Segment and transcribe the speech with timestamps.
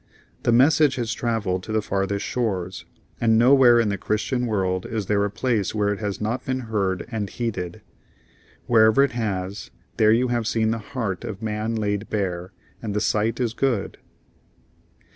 [0.41, 2.85] The message has traveled to the farthest shores,
[3.21, 6.61] and nowhere in the Christian world is there a place where it has not been
[6.61, 7.83] heard and heeded.
[8.65, 12.51] Wherever it has, there you have seen the heart of man laid bare;
[12.81, 13.99] and the sight is good.